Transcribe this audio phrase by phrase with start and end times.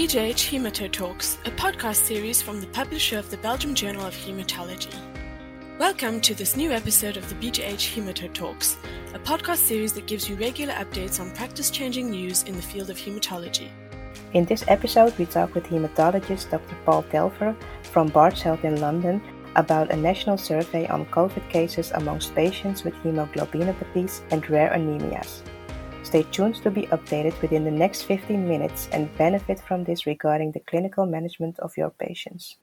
[0.00, 4.94] BJH Hemato Talks, a podcast series from the publisher of the Belgium Journal of Hematology.
[5.78, 8.78] Welcome to this new episode of the BJH Hemato Talks,
[9.12, 12.88] a podcast series that gives you regular updates on practice changing news in the field
[12.88, 13.68] of hematology.
[14.32, 16.76] In this episode, we talk with hematologist Dr.
[16.86, 19.20] Paul Telfer from Barts Health in London
[19.54, 25.42] about a national survey on COVID cases amongst patients with hemoglobinopathies and rare anemias.
[26.10, 30.50] Stay tuned to be updated within the next 15 minutes and benefit from this regarding
[30.50, 32.56] the clinical management of your patients.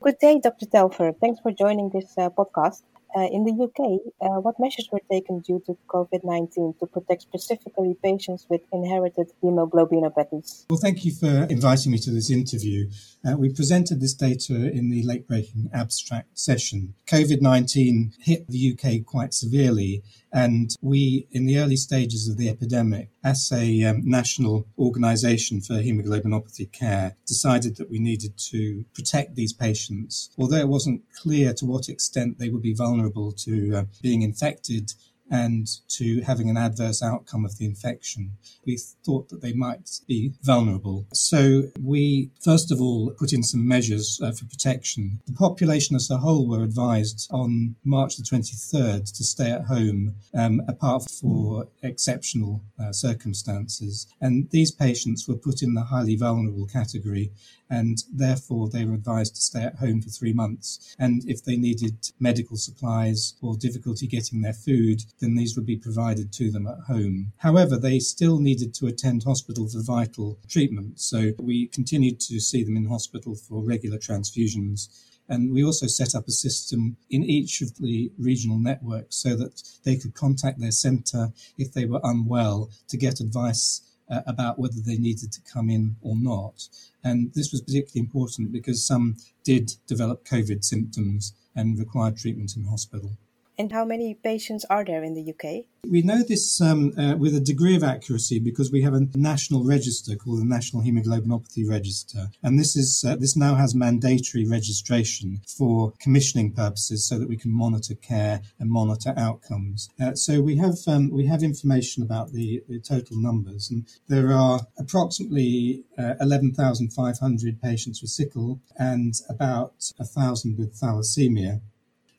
[0.00, 0.66] Good day, Dr.
[0.66, 1.12] Telfer.
[1.12, 2.82] Thanks for joining this uh, podcast.
[3.14, 7.22] Uh, in the UK, uh, what measures were taken due to COVID 19 to protect
[7.22, 10.64] specifically patients with inherited hemoglobinopathies?
[10.70, 12.88] Well, thank you for inviting me to this interview.
[13.24, 16.94] Uh, we presented this data in the late breaking abstract session.
[17.06, 20.02] COVID 19 hit the UK quite severely,
[20.32, 25.74] and we, in the early stages of the epidemic, as a um, national organisation for
[25.74, 30.30] hemoglobinopathy care, decided that we needed to protect these patients.
[30.38, 34.92] Although it wasn't clear to what extent they would be vulnerable to uh, being infected,
[35.32, 38.32] and to having an adverse outcome of the infection.
[38.66, 41.06] We thought that they might be vulnerable.
[41.14, 45.20] So we, first of all, put in some measures uh, for protection.
[45.26, 50.16] The population as a whole were advised on March the 23rd to stay at home,
[50.34, 54.06] um, apart for exceptional uh, circumstances.
[54.20, 57.32] And these patients were put in the highly vulnerable category
[57.72, 60.94] and therefore they were advised to stay at home for three months.
[60.98, 65.76] And if they needed medical supplies or difficulty getting their food, then these would be
[65.76, 67.32] provided to them at home.
[67.38, 72.64] However, they still needed to attend hospital for vital treatment, so we continued to see
[72.64, 74.88] them in hospital for regular transfusions.
[75.28, 79.62] And we also set up a system in each of the regional networks so that
[79.84, 84.80] they could contact their centre if they were unwell to get advice uh, about whether
[84.84, 86.68] they needed to come in or not.
[87.04, 92.64] And this was particularly important because some did develop COVID symptoms and required treatment in
[92.64, 93.16] hospital.
[93.58, 95.66] And how many patients are there in the UK?
[95.84, 99.64] We know this um, uh, with a degree of accuracy because we have a national
[99.64, 105.40] register called the National Hemoglobinopathy Register, and this is uh, this now has mandatory registration
[105.58, 109.88] for commissioning purposes, so that we can monitor care and monitor outcomes.
[110.00, 114.32] Uh, so we have um, we have information about the, the, total numbers, and there
[114.32, 121.60] are approximately uh, 11,500 patients with sickle and about thousand with thalassemia.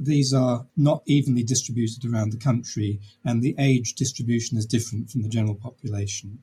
[0.00, 5.22] These are not evenly distributed around the country, and the age distribution is different from
[5.22, 6.38] the general population.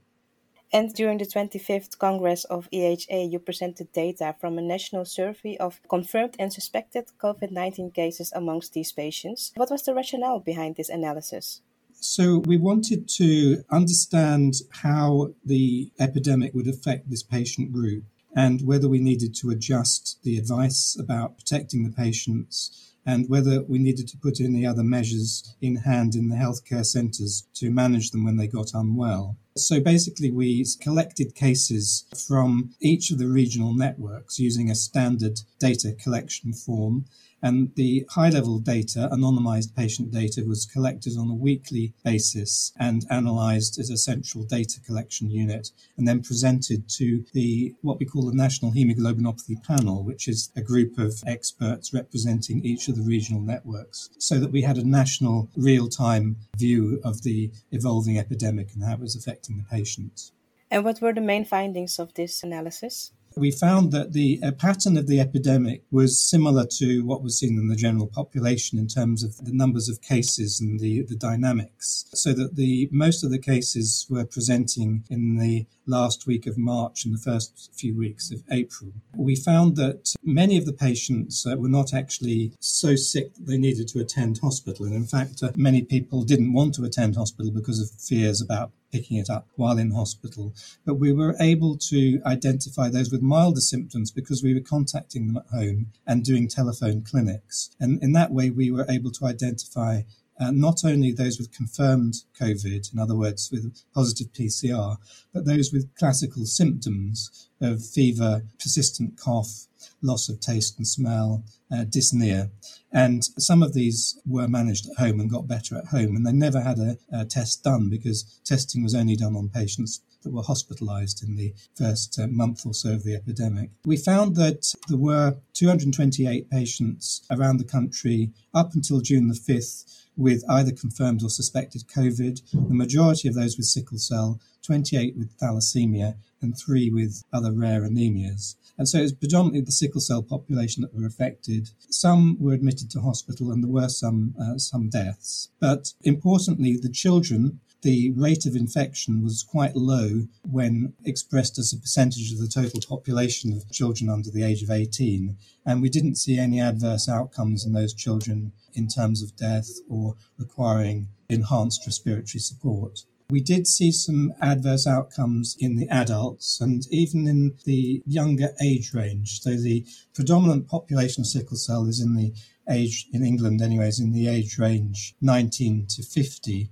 [0.72, 5.80] And during the 25th Congress of EHA, you presented data from a national survey of
[5.88, 9.52] confirmed and suspected COVID 19 cases amongst these patients.
[9.56, 11.62] What was the rationale behind this analysis?
[11.94, 18.04] So, we wanted to understand how the epidemic would affect this patient group
[18.36, 23.80] and whether we needed to adjust the advice about protecting the patients and whether we
[23.80, 28.24] needed to put any other measures in hand in the healthcare centres to manage them
[28.24, 29.38] when they got unwell.
[29.56, 35.94] So basically, we collected cases from each of the regional networks using a standard data
[35.94, 37.06] collection form
[37.44, 43.06] and the high level data, anonymized patient data, was collected on a weekly basis and
[43.12, 48.26] analyzed as a central data collection unit and then presented to the what we call
[48.26, 53.42] the National Hemoglobinopathy Panel, which is a group of experts representing each of the regional
[53.42, 58.84] networks, so that we had a national real time view of the evolving epidemic and
[58.84, 60.32] how it was affecting the patients.
[60.72, 63.12] And what were the main findings of this analysis?
[63.36, 67.68] We found that the pattern of the epidemic was similar to what was seen in
[67.68, 72.06] the general population in terms of the numbers of cases and the, the dynamics.
[72.14, 77.06] So that the most of the cases were presenting in the last week of March
[77.06, 78.92] and the first few weeks of April.
[79.16, 83.58] We found that many of the patients uh, were not actually so sick that they
[83.58, 84.86] needed to attend hospital.
[84.86, 88.72] And in fact, uh, many people didn't want to attend hospital because of fears about
[88.94, 90.54] picking it up while in hospital.
[90.86, 95.38] But we were able to identify those with milder symptoms because we were contacting them
[95.38, 97.72] at home and doing telephone clinics.
[97.80, 100.04] And in that way, we were able to identify
[100.40, 104.98] uh, not only those with confirmed COVID, in other words, with positive PCR,
[105.34, 109.68] but those with classical symptoms of fever, persistent cough,
[110.02, 112.50] loss of taste and smell, uh, dyspnea.
[112.92, 116.34] And some of these were managed at home and got better at home, and they
[116.34, 120.44] never had a, a test done because testing was only done on patients that were
[120.44, 123.70] hospitalized in the first uh, month or so of the epidemic.
[123.86, 130.03] We found that there were 228 patients around the country up until June the 5th
[130.16, 135.38] with either confirmed or suspected COVID, the majority of those with sickle cell, 28 with
[135.40, 138.56] thalassemia, and three with other rare anemias.
[138.78, 141.70] And so it's predominantly the sickle cell population that were affected.
[141.90, 145.50] Some were admitted to hospital and there were some, uh, some deaths.
[145.60, 151.78] But importantly, the children the rate of infection was quite low when expressed as a
[151.78, 155.38] percentage of the total population of children under the age of 18.
[155.66, 160.16] And we didn't see any adverse outcomes in those children in terms of death or
[160.38, 163.02] requiring enhanced respiratory support.
[163.30, 168.94] We did see some adverse outcomes in the adults and even in the younger age
[168.94, 169.42] range.
[169.42, 172.34] So the predominant population of sickle cell is in the
[172.70, 176.70] age, in England anyways, in the age range 19 to 50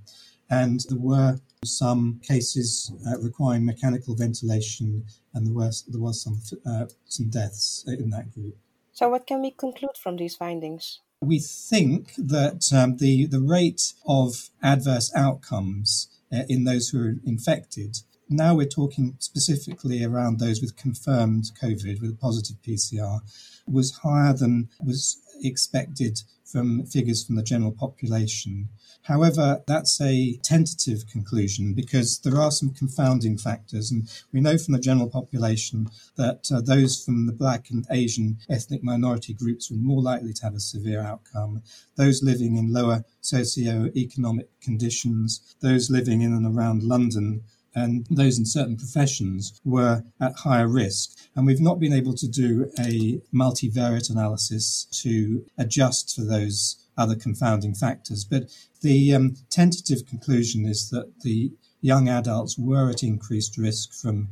[0.51, 6.41] and there were some cases uh, requiring mechanical ventilation, and there was there was some
[6.65, 8.57] uh, some deaths in that group.
[8.91, 10.99] So, what can we conclude from these findings?
[11.21, 17.15] We think that um, the the rate of adverse outcomes uh, in those who are
[17.25, 17.97] infected.
[18.29, 23.19] Now we're talking specifically around those with confirmed COVID with a positive PCR,
[23.67, 26.21] was higher than was expected
[26.51, 28.69] from figures from the general population.
[29.03, 33.89] However, that's a tentative conclusion because there are some confounding factors.
[33.89, 38.37] And we know from the general population that uh, those from the black and Asian
[38.49, 41.63] ethnic minority groups were more likely to have a severe outcome.
[41.95, 47.43] Those living in lower socio-economic conditions, those living in and around London,
[47.73, 51.17] and those in certain professions were at higher risk.
[51.35, 57.15] And we've not been able to do a multivariate analysis to adjust for those other
[57.15, 58.25] confounding factors.
[58.25, 58.49] But
[58.81, 61.51] the um, tentative conclusion is that the
[61.81, 64.29] young adults were at increased risk from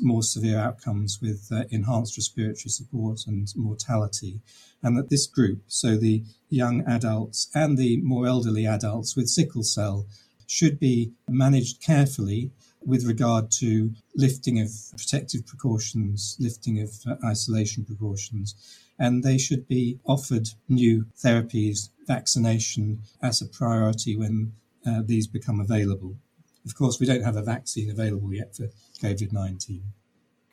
[0.00, 4.40] more severe outcomes with uh, enhanced respiratory support and mortality.
[4.82, 9.62] And that this group, so the young adults and the more elderly adults with sickle
[9.62, 10.06] cell,
[10.46, 12.50] should be managed carefully
[12.84, 18.54] with regard to lifting of protective precautions, lifting of uh, isolation precautions,
[18.98, 24.52] and they should be offered new therapies, vaccination as a priority when
[24.86, 26.16] uh, these become available.
[26.64, 28.68] Of course, we don't have a vaccine available yet for
[29.00, 29.82] COVID 19.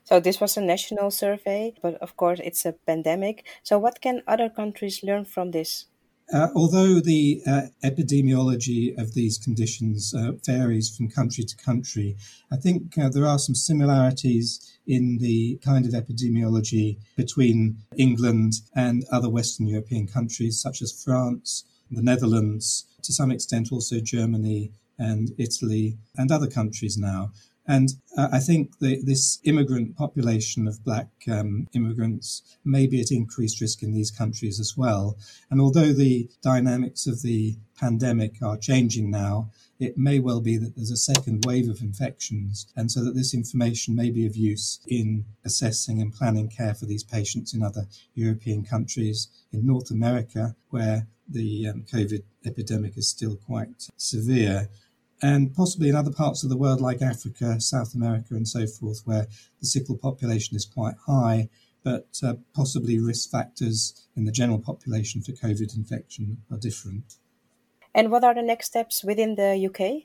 [0.04, 3.46] So, this was a national survey, but of course, it's a pandemic.
[3.62, 5.86] So, what can other countries learn from this?
[6.32, 12.16] Uh, although the uh, epidemiology of these conditions uh, varies from country to country,
[12.52, 19.06] I think uh, there are some similarities in the kind of epidemiology between England and
[19.12, 25.32] other Western European countries, such as France, the Netherlands, to some extent also Germany and
[25.40, 27.32] Italy, and other countries now.
[27.70, 33.12] And uh, I think the, this immigrant population of black um, immigrants may be at
[33.12, 35.20] increased risk in these countries as well.
[35.52, 40.76] And although the dynamics of the pandemic are changing now, it may well be that
[40.76, 44.80] there's a second wave of infections, and so that this information may be of use
[44.88, 47.86] in assessing and planning care for these patients in other
[48.16, 54.70] European countries, in North America, where the um, COVID epidemic is still quite severe
[55.22, 59.02] and possibly in other parts of the world like Africa, South America, and so forth,
[59.06, 59.28] where
[59.60, 61.50] the sickle population is quite high,
[61.84, 67.16] but uh, possibly risk factors in the general population for COVID infection are different.
[67.94, 70.04] And what are the next steps within the UK?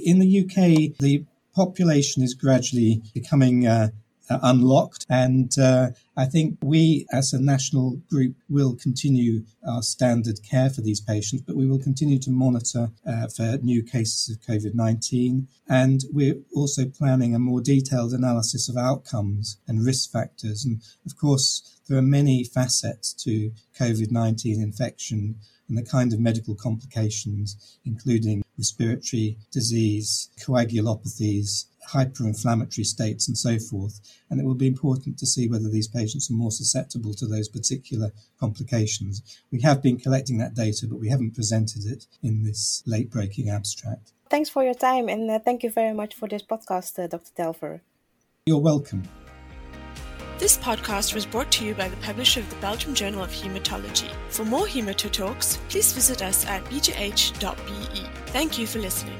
[0.00, 1.24] In the UK, the
[1.54, 3.88] population is gradually becoming uh,
[4.28, 5.06] unlocked.
[5.08, 10.80] And uh, I think we, as a national group, will continue our standard care for
[10.80, 15.48] these patients, but we will continue to monitor uh, for new cases of COVID 19.
[15.68, 20.64] And we're also planning a more detailed analysis of outcomes and risk factors.
[20.64, 25.36] And of course, there are many facets to COVID 19 infection
[25.68, 34.00] and the kind of medical complications, including respiratory disease, coagulopathies, hyperinflammatory states and so forth.
[34.30, 37.48] And it will be important to see whether these patients are more susceptible to those
[37.48, 39.22] particular complications.
[39.50, 43.50] We have been collecting that data, but we haven't presented it in this late breaking
[43.50, 44.12] abstract.
[44.30, 47.30] Thanks for your time and uh, thank you very much for this podcast, uh, Dr.
[47.34, 47.82] Telfer.
[48.46, 49.04] You're welcome.
[50.36, 54.10] This podcast was brought to you by the publisher of the Belgium Journal of Haematology.
[54.30, 58.06] For more Hemato Talks, please visit us at bjh.be.
[58.26, 59.16] Thank you for listening.